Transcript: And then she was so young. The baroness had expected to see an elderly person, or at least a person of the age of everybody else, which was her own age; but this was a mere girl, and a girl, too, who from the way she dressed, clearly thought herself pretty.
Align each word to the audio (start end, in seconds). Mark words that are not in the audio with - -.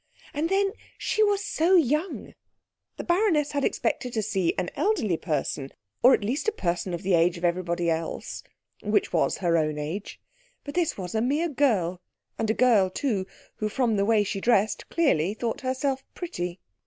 And 0.33 0.49
then 0.49 0.71
she 0.97 1.21
was 1.21 1.45
so 1.45 1.75
young. 1.75 2.33
The 2.97 3.03
baroness 3.03 3.51
had 3.51 3.63
expected 3.63 4.13
to 4.13 4.23
see 4.23 4.55
an 4.57 4.71
elderly 4.75 5.15
person, 5.15 5.69
or 6.01 6.15
at 6.15 6.23
least 6.23 6.47
a 6.47 6.51
person 6.51 6.95
of 6.95 7.03
the 7.03 7.13
age 7.13 7.37
of 7.37 7.45
everybody 7.45 7.87
else, 7.87 8.41
which 8.81 9.13
was 9.13 9.37
her 9.37 9.59
own 9.59 9.77
age; 9.77 10.19
but 10.63 10.73
this 10.73 10.97
was 10.97 11.13
a 11.13 11.21
mere 11.21 11.49
girl, 11.49 12.01
and 12.39 12.49
a 12.49 12.55
girl, 12.55 12.89
too, 12.89 13.27
who 13.57 13.69
from 13.69 13.95
the 13.95 14.03
way 14.03 14.23
she 14.23 14.41
dressed, 14.41 14.89
clearly 14.89 15.35
thought 15.35 15.61
herself 15.61 16.03
pretty. 16.15 16.59